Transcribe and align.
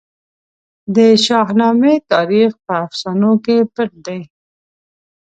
د 0.95 0.97
شاهنامې 1.25 1.95
تاریخ 2.13 2.51
په 2.65 2.73
افسانو 2.85 3.31
کې 3.45 3.57
پټ 3.75 3.91
دی. 4.05 4.21